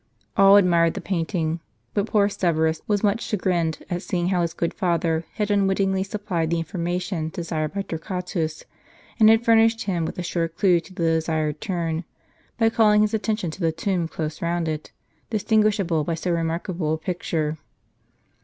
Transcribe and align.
"* 0.21 0.35
All 0.35 0.55
admired 0.55 0.95
the 0.95 0.99
painting; 0.99 1.59
but 1.93 2.07
poor 2.07 2.27
Severus 2.27 2.81
was 2.87 3.03
much 3.03 3.21
chagrined 3.21 3.83
at 3.87 4.01
seeing 4.01 4.29
how 4.29 4.41
his 4.41 4.55
good 4.55 4.73
father 4.73 5.25
had 5.35 5.51
unwittingly 5.51 6.01
supplied 6.01 6.49
the 6.49 6.57
information 6.57 7.29
desired 7.29 7.75
by 7.75 7.83
Torquatus, 7.83 8.63
and 9.19 9.29
had 9.29 9.45
fur 9.45 9.53
nished 9.55 9.83
him 9.83 10.05
with 10.05 10.17
a 10.17 10.23
sure 10.23 10.47
clue 10.47 10.79
to 10.79 10.93
the 10.95 11.03
desired 11.03 11.61
turn, 11.61 12.03
by 12.57 12.71
calling 12.71 13.03
his 13.03 13.13
attention 13.13 13.51
to 13.51 13.59
the 13.61 13.71
tomb 13.71 14.07
close 14.07 14.41
round 14.41 14.67
it, 14.67 14.91
distinguishable 15.29 16.03
by 16.03 16.15
so 16.15 16.31
remarkable 16.31 16.93
a 16.93 16.97
picture. 16.97 17.59